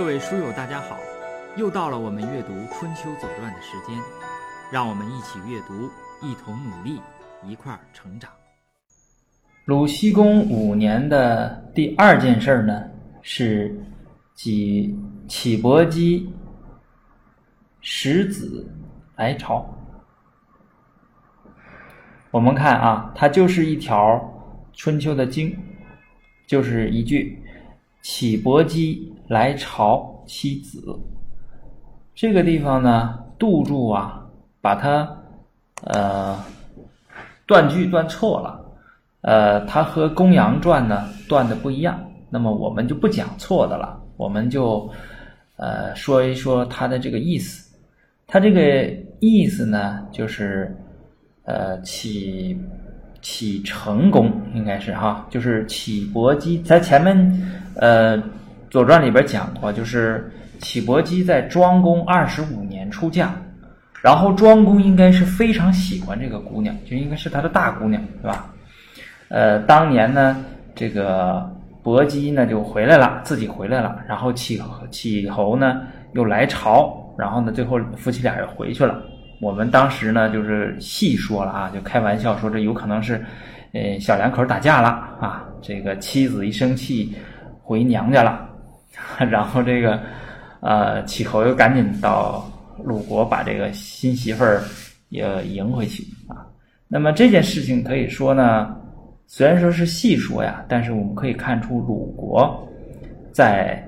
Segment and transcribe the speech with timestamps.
[0.00, 0.96] 各位书友，大家好！
[1.58, 3.94] 又到了我们阅读《春秋左传》的时间，
[4.72, 5.90] 让我们一起阅读，
[6.22, 6.98] 一同努力，
[7.46, 8.30] 一块儿成长。
[9.66, 12.82] 鲁僖公五年的第二件事呢，
[13.20, 13.78] 是
[14.34, 14.98] 即
[15.28, 16.32] 启伯姬
[17.82, 18.66] 使子
[19.16, 19.68] 来朝。
[22.30, 24.18] 我们看啊，它就是一条
[24.72, 25.54] 春秋的经，
[26.46, 27.38] 就是一句。
[28.02, 30.98] 启伯姬来朝妻子，
[32.14, 34.26] 这个地方呢，杜注啊，
[34.60, 35.08] 把它
[35.84, 36.42] 呃
[37.46, 38.64] 断句断错了，
[39.20, 42.02] 呃，它和《公羊传》呢断的不一样。
[42.30, 44.90] 那么我们就不讲错的了，我们就
[45.56, 47.70] 呃说一说它的这个意思。
[48.26, 50.74] 它这个意思呢，就是
[51.44, 52.58] 呃启。
[53.22, 58.16] 启成公应该是哈，就是启伯姬在前面，呃，
[58.70, 63.32] 《左传》里边讲过，就是启伯姬在庄公二十五年出嫁，
[64.02, 68.50] 然后庄公应该是非常喜欢这个姑娘，就应该是他的大姑娘，对吧？
[69.28, 70.42] 呃，当年呢，
[70.74, 71.48] 这个
[71.82, 74.60] 伯姬呢就回来了，自己回来了，然后启
[74.90, 75.82] 启侯呢
[76.14, 79.02] 又来朝，然后呢最后夫妻俩又回去了。
[79.40, 83.24] 我们当时呢，就是细说了啊，就开玩笑说这有可能是，
[83.72, 84.88] 呃，小两口打架了
[85.18, 87.14] 啊，这个妻子一生气
[87.62, 88.46] 回娘家了，
[89.30, 89.98] 然后这个
[90.60, 92.46] 呃，启侯又赶紧到
[92.84, 94.62] 鲁国把这个新媳妇儿
[95.08, 96.44] 也迎回去啊。
[96.86, 98.76] 那么这件事情可以说呢，
[99.26, 102.68] 虽然说是细说呀，但是我们可以看出鲁国
[103.32, 103.82] 在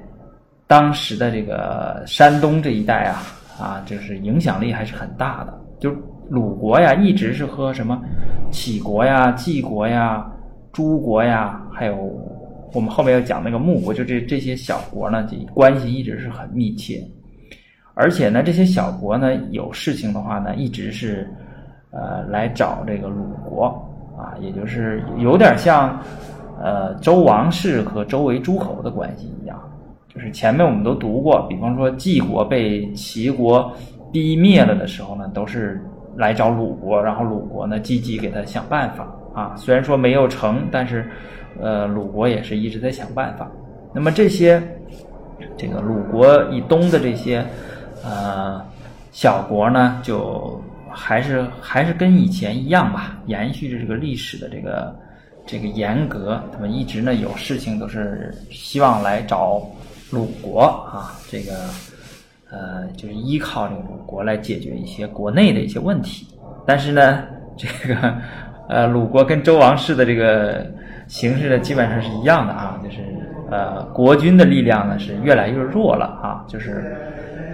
[0.67, 3.23] 当时的这个山东这一带啊。
[3.63, 5.57] 啊，就是影响力还是很大的。
[5.79, 5.95] 就
[6.29, 8.03] 鲁国呀，一直是和什么
[8.51, 10.27] 杞国呀、晋国呀、
[10.73, 11.97] 诸国呀，还有
[12.73, 17.01] 我们后面要讲那个穆国，就这这些小国呢，关系一直是很密切。
[17.95, 21.29] 而且呢，这些小国呢，有事情的话呢，一直是
[21.93, 23.67] 呃来找这个鲁国
[24.19, 26.01] 啊，也就是有点像
[26.61, 29.57] 呃周王室和周围诸侯的关系一样。
[30.15, 33.73] 就是前面我们都读过，比方说晋国被齐国
[34.13, 35.83] 逼灭了的时候呢，都是
[36.17, 39.55] 来找鲁国，然后鲁国呢积极给他想办法啊。
[39.57, 41.11] 虽然说没有成，但是
[41.59, 43.51] 呃，鲁国也是一直在想办法。
[43.95, 44.63] 那么这些
[45.57, 47.43] 这个鲁国以东的这些
[48.05, 48.63] 呃
[49.13, 54.95] 小国呢，就还是还是跟以前一样吧，延续着这个历史的这个
[55.47, 59.63] 这个严格，他们一直呢有事情都是希望来找。
[60.13, 61.55] 鲁国啊，这个
[62.51, 66.29] 呃，就是依靠这个鲁国来解决一些国内的一些问题。
[66.67, 67.25] 但是呢，
[67.57, 68.15] 这个
[68.69, 70.71] 呃，鲁国跟周王室的这个
[71.09, 72.99] 形式呢，基本上是一样的啊，就是
[73.51, 76.45] 呃，国君的力量呢是越来越弱了啊。
[76.47, 76.95] 就是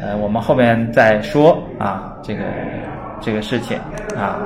[0.02, 2.42] 呃，我们后面再说啊，这个
[3.20, 3.78] 这个事情
[4.16, 4.40] 啊。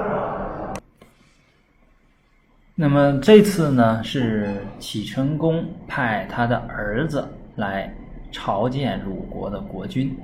[2.74, 7.92] 那么这次呢，是启成公派他的儿子来。
[8.34, 10.18] 朝见鲁国的国君，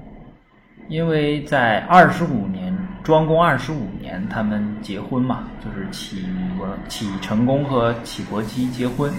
[0.89, 2.75] 因为在二十五年，
[3.05, 6.25] 庄公二十五年，他们结婚嘛，就是启
[6.59, 9.13] 文启成公和启伯姬结婚。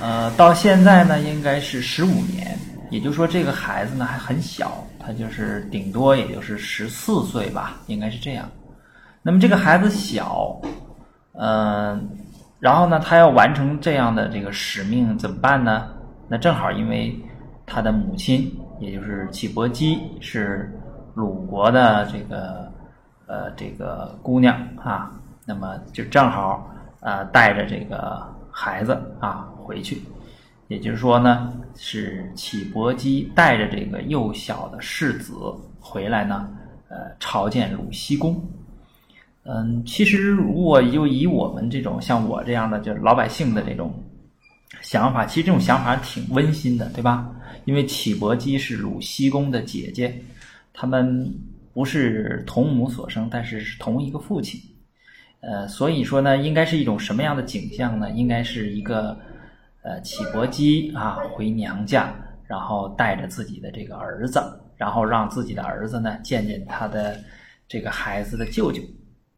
[0.00, 2.58] 呃，到现在呢，应该是十五年，
[2.90, 8.50] 也就是说，这个孩子呢还很小，他就是顶多也就是十四岁吧，应该是这样。
[9.22, 10.60] 那么这个孩子小，
[11.34, 12.10] 嗯，
[12.58, 15.86] 然后呢，他要完成这样的这个使命，怎么办呢？
[16.30, 17.14] 那正好因为。
[17.72, 20.76] 他的母亲，也就是启伯姬，是
[21.14, 22.68] 鲁国的这个
[23.28, 25.12] 呃这个姑娘啊，
[25.46, 30.02] 那么就正好呃带着这个孩子啊回去，
[30.66, 35.32] 也就是说呢，是启伯姬带着这个幼小的世子
[35.78, 36.48] 回来呢，
[36.88, 38.34] 呃朝见鲁僖公。
[39.44, 43.94] 嗯，其实如果就以我们这种像我这样的就老百姓的这种
[44.82, 47.30] 想法，其实这种想法挺温馨的，对吧？
[47.64, 50.14] 因为启伯姬是鲁僖公的姐姐，
[50.72, 51.32] 他们
[51.72, 54.60] 不是同母所生，但是是同一个父亲，
[55.40, 58.10] 呃，所以说呢，应该是一种什么样的景象呢？
[58.10, 59.18] 应该是一个
[59.82, 62.14] 呃启伯姬啊回娘家，
[62.46, 64.40] 然后带着自己的这个儿子，
[64.76, 67.20] 然后让自己的儿子呢见见他的
[67.68, 68.82] 这个孩子的舅舅。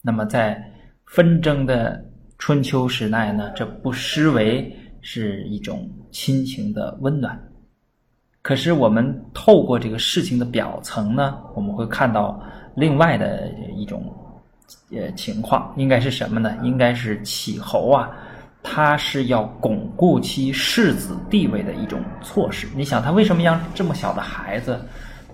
[0.01, 0.63] 那么在
[1.07, 2.03] 纷争的
[2.39, 7.39] 春秋时代呢，这不失为是一种亲情的温暖。
[8.41, 12.43] 可是我们透过这个事情的表层呢，我们会看到
[12.75, 14.13] 另外的一种
[14.91, 16.57] 呃情况，应该是什么呢？
[16.63, 18.11] 应该是启侯啊，
[18.63, 22.67] 他是要巩固其世子地位的一种措施。
[22.75, 24.81] 你想，他为什么让这么小的孩子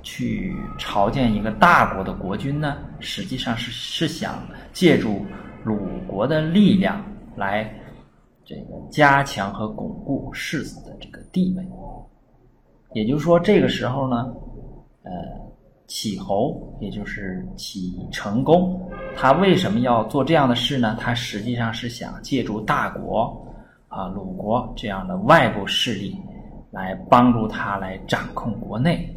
[0.03, 2.77] 去朝见一个大国的国君呢？
[3.01, 4.39] 实际上是是想
[4.73, 5.25] 借助
[5.65, 7.03] 鲁国的力量
[7.37, 7.73] 来
[8.49, 11.63] 这个加强和巩固世子的这个地位。
[12.95, 14.35] 也就是说，这个时候呢，
[15.03, 15.13] 呃，
[15.87, 18.81] 启侯也就是启成公，
[19.15, 20.97] 他为什么要做这样的事呢？
[20.99, 23.47] 他实际上是想借助大国
[23.89, 26.17] 啊鲁国这样的外部势力，
[26.71, 29.15] 来帮助他来掌控国内。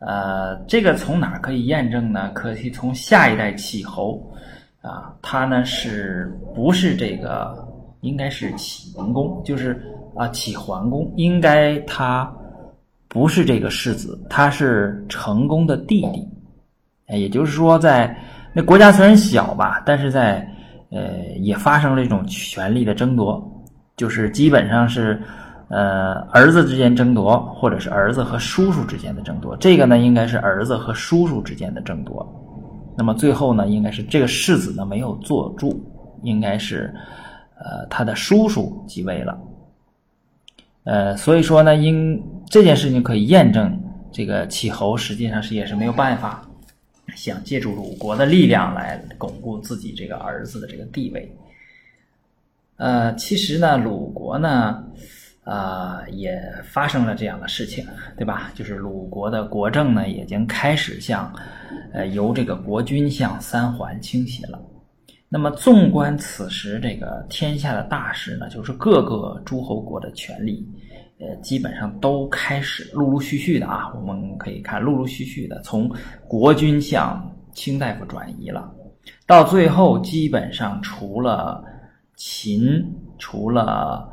[0.00, 2.30] 呃，这个从哪可以验证呢？
[2.32, 4.22] 可以从下一代启侯
[4.82, 7.66] 啊，他呢是不是这个？
[8.04, 9.82] 应该是启文公，就是
[10.14, 12.30] 啊启桓公，应该他
[13.08, 16.28] 不是这个世子，他是成公的弟弟。
[17.06, 18.14] 哎，也就是说，在
[18.52, 20.46] 那国家虽然小吧，但是在
[20.90, 23.42] 呃也发生了一种权力的争夺，
[23.96, 25.20] 就是基本上是
[25.68, 29.56] 呃儿子之间争夺，或者是儿子和叔叔之间的争夺。
[29.56, 32.26] 这个呢，应该是儿子和叔叔之间的争夺。
[32.98, 35.82] 那么最后呢，应该是这个世子呢没有做住，
[36.22, 36.94] 应该是。
[37.64, 39.40] 呃，他的叔叔继位了，
[40.84, 43.82] 呃，所以说呢，因这件事情可以验证，
[44.12, 46.46] 这个启侯实际上是也是没有办法，
[47.16, 51.34] 想借助鲁国的力量来巩固自己这个儿子的这个地位。
[52.76, 54.84] 呃，其实呢，鲁国呢，
[55.44, 58.50] 啊，也发生了这样的事情，对吧？
[58.54, 61.32] 就是鲁国的国政呢，已经开始向，
[61.94, 64.60] 呃，由这个国君向三桓倾斜了。
[65.36, 70.64] 那么，纵观此时这个天下的大事呢，就是各个诸侯国的权力，
[71.18, 75.90] 呃，基本上都开始陆陆续续的啊，我们可以看陆陆续续的从
[76.28, 78.72] 国君向卿大夫转移了，
[79.26, 81.64] 到最后基本上除了
[82.14, 82.80] 秦、
[83.18, 84.08] 除了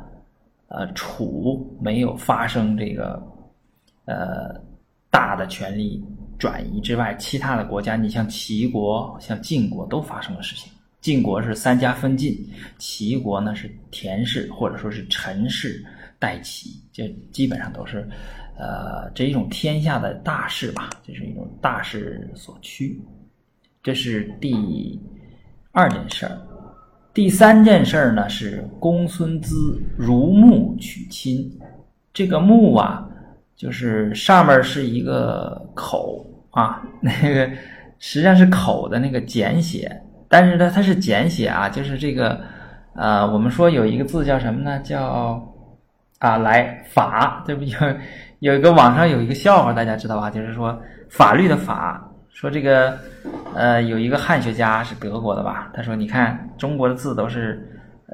[0.66, 3.22] 呃楚没有发生这个
[4.06, 4.60] 呃
[5.08, 6.04] 大的权力
[6.36, 10.68] 转移之外，其他的国家，你像齐国、像晋国都发生了事情。
[11.02, 12.38] 晋国是三家分晋，
[12.78, 15.84] 齐国呢是田氏或者说是陈氏
[16.16, 18.08] 代齐，这基本上都是，
[18.56, 22.96] 呃，这一种天下的大事吧，这是一种大势所趋。
[23.82, 24.96] 这是第
[25.72, 26.38] 二件事儿，
[27.12, 31.52] 第三件事儿呢是公孙资如木娶亲。
[32.14, 33.04] 这个木啊，
[33.56, 37.50] 就是上面是一个口啊，那个
[37.98, 40.00] 实际上是口的那个简写。
[40.32, 42.40] 但是呢，它是简写啊，就是这个，
[42.94, 44.78] 呃，我们说有一个字叫什么呢？
[44.78, 45.46] 叫
[46.20, 47.62] 啊，来法，对不？
[47.64, 47.78] 有
[48.38, 50.30] 有一个网上有一个笑话，大家知道吧？
[50.30, 50.80] 就是说
[51.10, 52.96] 法律的法，说这个，
[53.54, 55.70] 呃，有一个汉学家是德国的吧？
[55.74, 57.62] 他说，你看中国的字都是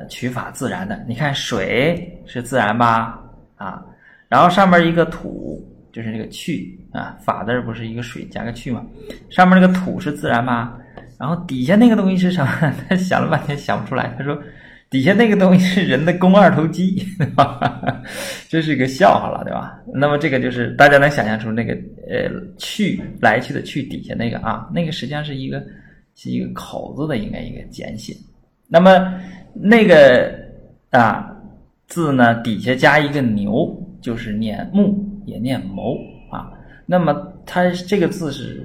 [0.09, 3.17] 取法自然的，你看水是自然吧？
[3.55, 3.81] 啊，
[4.29, 8.85] 然后上面一个土就是那个去啊，法字不是一个水加个去吗？
[9.31, 10.75] 上面那个土是自然吗？
[11.19, 12.73] 然后底下那个东西是什么？
[12.89, 14.15] 他想了半天想不出来。
[14.17, 14.41] 他说
[14.89, 17.61] ：“底下那个东西是人的肱二头肌，对吧？
[18.49, 19.79] 这是一个笑话了，对吧？
[19.93, 21.75] 那么这个就是大家能想象出那个
[22.09, 25.61] 呃去来去的去底下那个啊，那个实际上是一个
[26.15, 28.15] 是一个口字的应该一个简写。
[28.69, 29.13] 那么
[29.53, 30.33] 那个
[30.91, 31.35] 啊
[31.89, 35.97] 字呢底下加一个牛，就是念木也念谋
[36.31, 36.49] 啊。
[36.87, 37.13] 那么
[37.45, 38.65] 它这个字是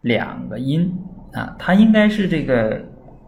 [0.00, 0.92] 两个音。”
[1.32, 2.80] 啊，它应该是这个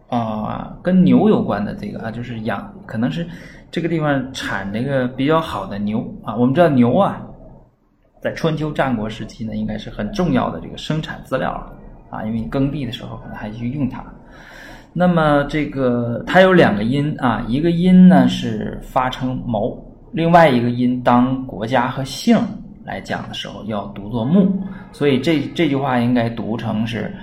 [0.09, 3.25] 啊，跟牛有关的这个啊，就是养，可能是
[3.69, 6.35] 这个地方产那个比较好的牛啊。
[6.35, 7.21] 我们知道牛啊，
[8.21, 11.51] 在春秋战国时期呢，应该是很重要的这个生产资料
[12.09, 14.03] 啊，因为耕地的时候可能还去用它。
[14.91, 19.81] 那么这个它有两个音啊，一个音呢是发成谋，
[20.11, 22.37] 另外一个音当国家和姓
[22.83, 24.51] 来讲的时候要读作木，
[24.91, 27.13] 所以这这句话应该读成是。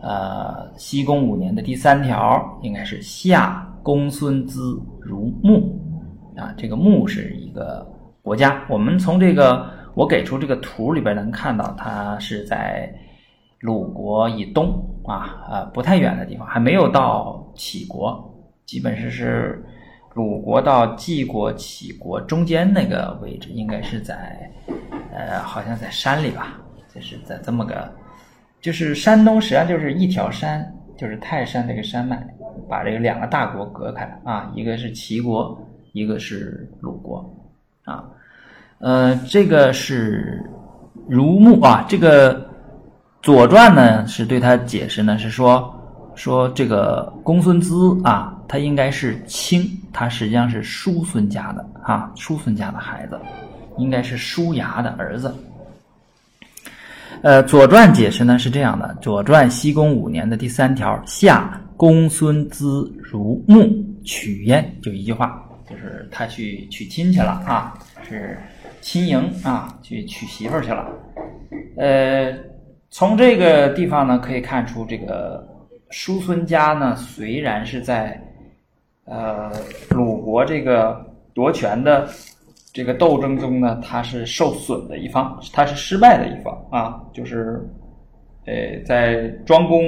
[0.00, 5.76] 呃，西宫五年的第三条应该是夏公孙资如木
[6.36, 7.84] 啊，这个木是一个
[8.22, 8.64] 国家。
[8.68, 12.88] 我们从这个我给出这个图里边能看到，它是在
[13.58, 14.72] 鲁国以东
[15.04, 18.32] 啊，呃，不太远的地方，还没有到齐国，
[18.66, 19.64] 基本上是
[20.14, 24.48] 鲁国到晋国、齐国中间那个位置，应该是在
[25.12, 26.56] 呃，好像在山里吧，
[26.94, 27.92] 就是在这么个。
[28.60, 30.64] 就是山东，实际上就是一条山，
[30.96, 32.20] 就是泰山这个山脉，
[32.68, 35.56] 把这个两个大国隔开啊，一个是齐国，
[35.92, 37.34] 一个是鲁国，
[37.84, 38.04] 啊，
[38.78, 40.44] 呃，这个是
[41.08, 42.34] 如木啊，这个
[43.22, 45.72] 《左传》呢是对他解释呢，是说
[46.16, 53.18] 说这个公孙资啊，他应该是卿，他实际上是叔孙家的啊，叔孙家的孩子，
[53.76, 55.32] 应该是叔牙的儿子。
[57.22, 63.68] 呃，《左传》解释呢是这样的，《左传》西宫五年的第三条，夏公孙资如木
[64.04, 67.76] 娶焉，就一句话，就是他去娶亲去了啊，
[68.08, 68.38] 是
[68.80, 70.86] 亲迎啊，去娶媳妇去了。
[71.76, 72.32] 呃，
[72.90, 75.44] 从这个地方呢可以看出，这个
[75.90, 78.20] 叔孙家呢虽然是在
[79.04, 79.50] 呃
[79.90, 82.08] 鲁国这个夺权的。
[82.70, 87.02] 这个斗争中呢，他是受损的一方，他是失败的一方啊。
[87.12, 87.66] 就是，
[88.44, 89.82] 呃，在庄公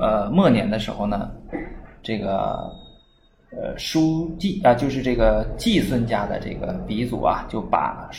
[0.00, 1.30] 呃末年的时候呢，
[2.02, 2.72] 这个
[3.50, 8.10] 呃叔季啊，就是这个季孙家的这个鼻祖啊，就把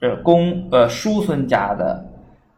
[0.00, 2.04] 呃公呃叔孙家的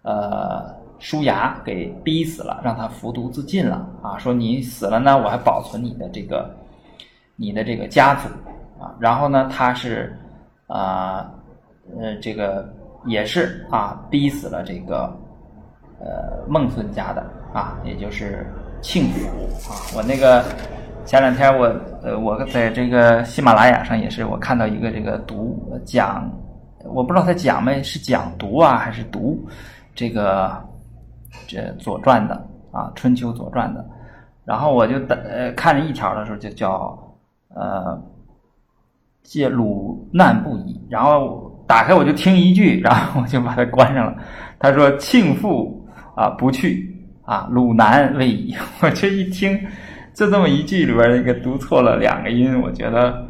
[0.02, 4.18] 呃叔牙给逼死了，让他服毒自尽了啊。
[4.18, 6.54] 说你死了呢，我还保存你的这个
[7.36, 8.28] 你的这个家族
[8.82, 8.94] 啊。
[8.98, 10.14] 然后呢，他是。
[10.72, 11.30] 啊，
[12.00, 12.66] 呃，这个
[13.04, 15.14] 也是啊，逼死了这个
[16.00, 18.46] 呃孟孙家的啊，也就是
[18.80, 19.28] 庆府
[19.70, 19.76] 啊。
[19.94, 20.42] 我那个
[21.04, 21.66] 前两天我
[22.02, 26.26] 呃我在这个喜马拉雅上也是我看到一个这个读讲，
[26.84, 29.38] 我不知道他讲没是讲读啊还是读
[29.94, 30.58] 这个
[31.46, 32.34] 这《左传》的
[32.70, 33.84] 啊，《春秋左传》的。
[34.46, 36.98] 然后我就呃看着一条的时候就叫
[37.54, 38.02] 呃。
[39.22, 44.14] 借鲁难不已，然后打开我就听一句，然后我就把它关上了。
[44.58, 45.82] 他说：“庆父
[46.14, 48.54] 啊，不去啊，鲁难未已。
[48.82, 49.58] ”我这一听，
[50.12, 53.26] 就这么一句里边那个读错了两个音，我觉得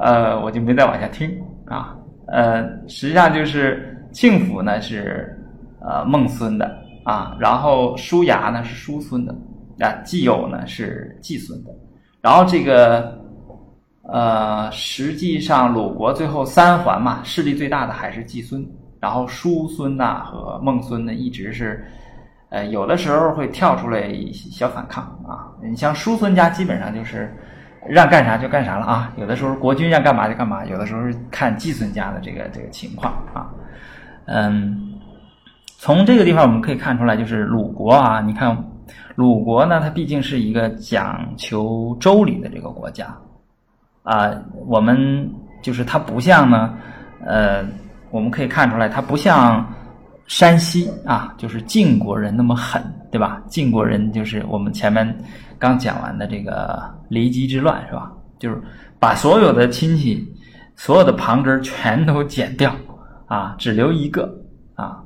[0.00, 1.30] 呃，我就没再往下听
[1.66, 1.96] 啊。
[2.26, 5.38] 呃，实际上就是庆父呢是
[5.80, 9.32] 呃孟孙的啊，然后叔牙呢是叔孙的
[9.78, 11.70] 啊，季友呢是季孙的，
[12.20, 13.16] 然后这个。
[14.10, 18.66] 呃，实际上鲁国最后三环嘛，势力最大的还是季孙，
[18.98, 21.84] 然后叔孙呐和孟孙呢，一直是，
[22.48, 25.52] 呃，有的时候会跳出来小反抗啊。
[25.62, 27.30] 你像叔孙家，基本上就是
[27.86, 29.12] 让干啥就干啥了啊。
[29.18, 33.52] 有的时候国君让干嘛就干嘛，有的时候是看季孙家的这个这个情况啊。
[34.24, 34.94] 嗯，
[35.76, 38.56] 从这个地方我们可以看出来，就是鲁国啊，你看
[39.16, 43.14] 鲁国呢，它毕竟是一个讲求周礼的这个国家。
[44.08, 44.32] 啊，
[44.66, 46.74] 我们就是它不像呢，
[47.26, 47.62] 呃，
[48.10, 49.70] 我们可以看出来，它不像
[50.26, 53.42] 山西啊，就是晋国人那么狠，对吧？
[53.48, 55.14] 晋国人就是我们前面
[55.58, 58.10] 刚讲完的这个骊姬之乱，是吧？
[58.38, 58.58] 就是
[58.98, 60.26] 把所有的亲戚、
[60.74, 62.74] 所有的旁支全都剪掉
[63.26, 64.34] 啊，只留一个
[64.74, 65.02] 啊，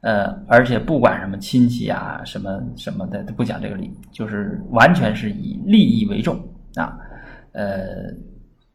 [0.00, 6.40] 呃，而且不管什么亲戚啊、什么什么的，都不讲这个理，就是完全是以利益为重
[6.76, 6.96] 啊，
[7.52, 8.10] 呃。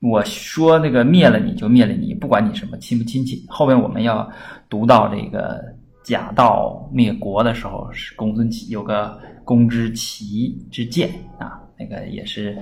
[0.01, 3.46] 我说那个灭了你就灭了你，不管你什么亲不亲戚。
[3.48, 4.27] 后面我们要
[4.67, 5.63] 读到这个
[6.03, 12.58] 贾道灭国的时候，是公孙起有个公之奇之剑啊，那个也是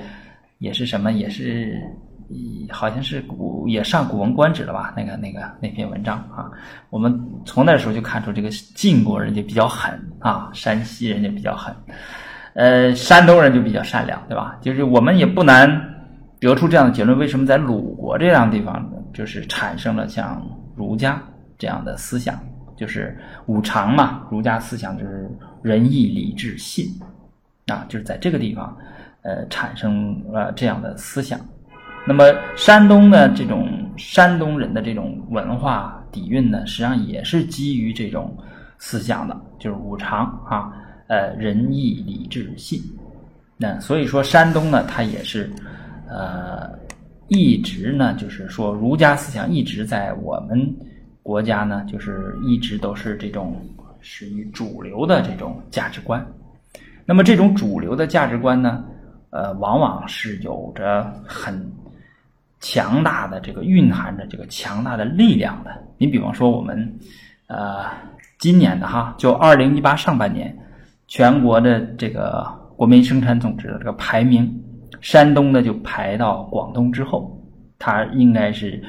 [0.57, 1.81] 也是什么，也是
[2.69, 4.93] 好像是古也上《古文观止》了吧？
[4.97, 6.51] 那个那个那篇文章啊，
[6.89, 11.73] 我们从那时候就看出这个晋国人就比较狠啊，山西人就比较狠，
[12.53, 14.57] 呃，山东人就比较善良，对吧？
[14.59, 15.95] 就是我们也不难。
[16.39, 20.41] 得出这样的结论：为什么在鲁国这样的地方，就是产生了像
[20.73, 21.21] 儒家
[21.57, 22.39] 这样的思想，
[22.77, 23.17] 就是
[23.47, 24.25] 五常嘛？
[24.31, 25.29] 儒家思想就是
[25.61, 26.85] 仁义礼智信，
[27.67, 28.77] 啊，就是在这个地方，
[29.23, 31.37] 呃，产生了这样的思想。
[32.07, 32.23] 那么
[32.55, 33.67] 山东呢，这种
[33.97, 38.33] 山东人的这种文化底蕴呢，实际上也是基于这种
[38.77, 40.71] 思想的，就是五常啊，
[41.07, 42.81] 呃，仁义礼智信。
[43.57, 45.51] 那所以说，山东呢，它也是。
[46.11, 46.71] 呃，
[47.27, 50.75] 一直呢，就是说儒家思想一直在我们
[51.21, 53.55] 国家呢，就是一直都是这种
[54.01, 56.25] 属于主流的这种价值观。
[57.05, 58.83] 那么这种主流的价值观呢，
[59.29, 61.71] 呃，往往是有着很
[62.59, 65.71] 强大的这个蕴含着这个强大的力量的。
[65.99, 66.91] 你比方说我们
[67.45, 67.85] 呃
[68.39, 70.57] 今年的哈，就二零一八上半年
[71.07, 74.51] 全国的这个国民生产总值的这个排名。
[75.01, 77.39] 山东呢就排到广东之后，
[77.77, 78.81] 它应该是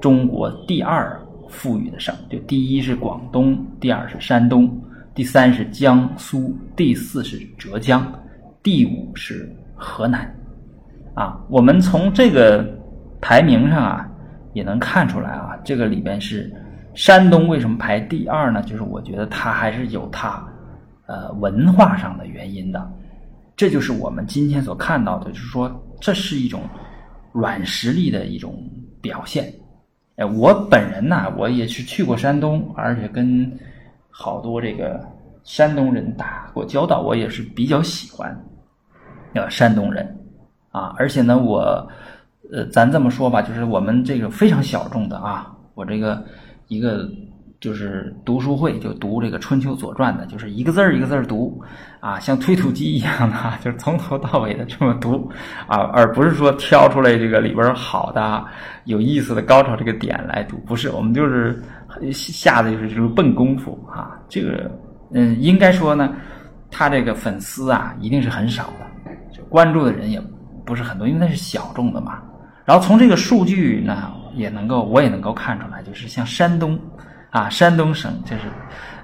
[0.00, 4.68] 中国第二富裕的省，就第一是广东，第二是山东，
[5.14, 8.04] 第三是江苏，第四是浙江，
[8.62, 10.28] 第五是河南。
[11.14, 12.68] 啊，我们从这个
[13.20, 14.10] 排名上啊
[14.52, 16.52] 也能看出来啊，这个里边是
[16.94, 18.60] 山东为什么排第二呢？
[18.62, 20.44] 就是我觉得它还是有它
[21.06, 22.92] 呃文化上的原因的。
[23.56, 25.70] 这就是我们今天所看到的，就是说
[26.00, 26.62] 这是一种
[27.32, 28.62] 软实力的一种
[29.00, 29.52] 表现。
[30.16, 33.50] 哎，我本人呢，我也是去过山东，而且跟
[34.10, 35.00] 好多这个
[35.44, 38.36] 山东人打过交道，我也是比较喜欢
[39.34, 40.04] 呃山东人
[40.70, 40.94] 啊。
[40.98, 41.88] 而且呢，我
[42.52, 46.24] 呃，咱这么说吧，就是我们这个非常小众的啊，我这个
[46.68, 47.08] 一个。
[47.64, 51.58] 就是读书会，就读这个《春秋左传》的，就是一个字儿一个字儿读，
[51.98, 55.32] 啊，像推土机一样的， 就是从头到尾的这么读，
[55.66, 58.44] 啊，而不是说挑出来这个里边好的、
[58.84, 61.58] 有意思的高潮这个点来读，不是，我们就是
[62.12, 64.12] 下的就是这种笨功夫啊。
[64.28, 64.70] 这个，
[65.14, 66.14] 嗯，应该说呢，
[66.70, 70.22] 他这个粉丝啊，一定是很少的，就关注的人也
[70.66, 72.20] 不是很多，因为那是小众的嘛。
[72.66, 76.78] 然后从这个数据呢，也能够，我也能够看出来，就是像山东。
[77.34, 78.42] 啊，山东省就是，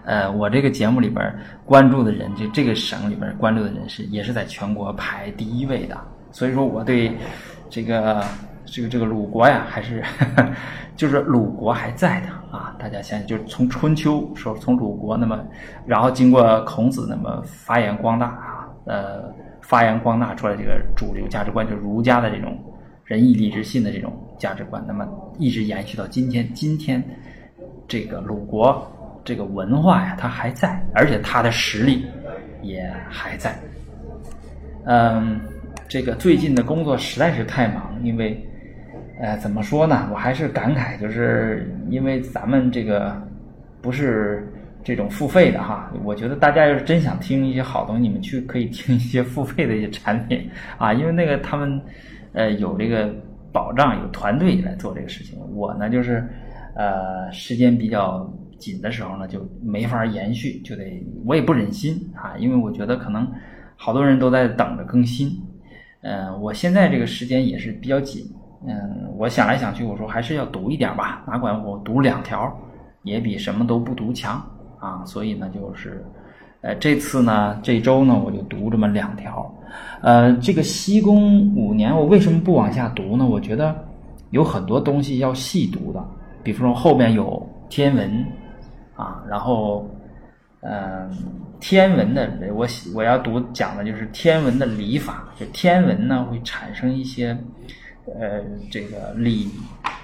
[0.05, 1.35] 呃，我这个节目里边
[1.65, 5.99] 关注的人，就这个省里边关注的人是也是在全国排第一位的。
[6.31, 7.11] 所以说，我对
[7.69, 8.25] 这个
[8.65, 10.01] 这个这个鲁国呀，还是
[10.95, 12.73] 就是鲁国还在的啊。
[12.79, 15.45] 大家想，就从春秋说从鲁国，那么
[15.85, 19.25] 然后经过孔子那么发扬光大啊，呃，
[19.61, 22.57] 发扬光大出来这个主流价值观，就是儒家的这种
[23.05, 25.05] 仁义礼智信的这种价值观，那么
[25.37, 27.05] 一直延续到今天，今天。
[27.91, 28.89] 这个鲁国
[29.25, 32.07] 这个文化呀，它还在，而且它的实力
[32.63, 33.53] 也还在。
[34.85, 35.41] 嗯，
[35.89, 38.41] 这个最近的工作实在是太忙，因为，
[39.21, 40.09] 呃，怎么说呢？
[40.13, 43.21] 我还是感慨，就是因为咱们这个
[43.83, 44.49] 不是
[44.85, 45.93] 这种付费的哈。
[46.05, 51.81] 我觉得大家要是真想听一些好东西，你们去可以听一些付费的一些产品啊，因为那个他们
[52.35, 53.13] 呃有这个
[53.51, 55.37] 保障，有团队来做这个事情。
[55.57, 56.25] 我呢就是。
[56.75, 63.27] 呃，时间比较紧的时候呢，就没法延续，就得我也不忍心啊，因为我觉得可能
[63.77, 65.31] 好多人都在等着更新。
[66.03, 68.25] 嗯，我现在这个时间也是比较紧。
[68.67, 72.55] 嗯，我想来想去，我说还是要读一点吧，哪管我读两条，
[73.03, 74.43] 也比什么都不读强
[74.79, 75.03] 啊。
[75.07, 76.05] 所以呢，就是
[76.61, 79.51] 呃，这次呢，这周呢，我就读这么两条。
[80.03, 83.27] 呃，这个西宫五年，我为什么不往下读呢？
[83.27, 83.75] 我觉得
[84.31, 86.07] 有很多东西要细读的。
[86.43, 88.25] 比方说后面有天文，
[88.97, 89.89] 啊，然后，
[90.61, 91.11] 嗯，
[91.61, 97.37] 天文的我我要读讲的就是天文的礼法，就天文呢会产生一些，
[98.07, 99.51] 呃，这个礼，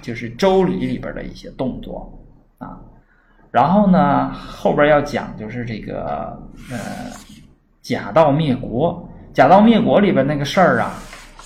[0.02, 2.10] 就是周礼里边的一些动作，
[2.58, 2.78] 啊，
[3.50, 6.38] 然后呢后边要讲就是这个
[6.70, 7.10] 呃，
[7.82, 10.94] 假道灭国，假道灭国里边那个事儿啊，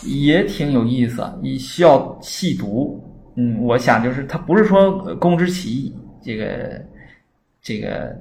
[0.05, 3.03] 也挺有意思，你需要细读。
[3.41, 5.91] 嗯，我想就是他不是说公之奇
[6.23, 6.79] 这个
[7.63, 8.15] 这个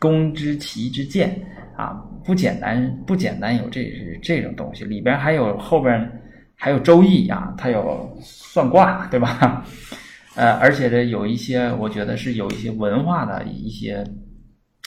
[0.00, 1.40] 公之奇之见
[1.76, 6.20] 啊，不简单不简单有这这种东西，里边还有后边
[6.56, 9.64] 还有周易啊，它有算卦对吧？
[10.34, 14.02] 呃，而且呢有一些我觉得是有一些文化的一些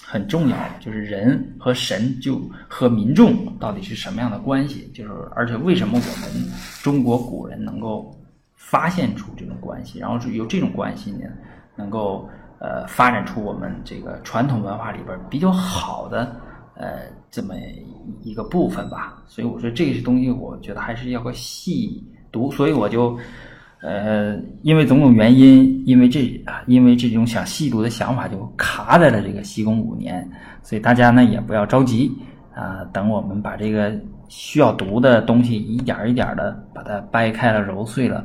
[0.02, 8.14] 很重要，就是人和神就和民众到底是什么样的关系，就是而且为什么我们中国古人能够。
[8.66, 11.28] 发现出这种关系，然后是由这种关系呢，
[11.76, 12.28] 能够
[12.60, 16.36] 呃发展出我们这个传统文化里边比较好的
[16.76, 17.54] 呃这么
[18.22, 19.22] 一个部分吧。
[19.28, 22.50] 所以我说这些东西，我觉得还是要个细读。
[22.52, 23.16] 所以我就
[23.82, 30.28] 呃因为种种原因，因为这啊因为这种想细读的想法，就卡在了这个西宫五年。
[30.64, 32.12] 所以大家呢也不要着急
[32.56, 33.94] 啊，等我们把这个
[34.30, 38.24] 需要读的东西一点一点的把它掰开了揉碎了。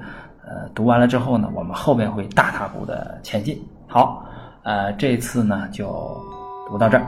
[0.49, 3.63] 呃，读完了之后呢，我们后面会大踏步的前进。
[3.87, 4.25] 好，
[4.63, 5.87] 呃，这次呢就
[6.67, 7.05] 读到这儿。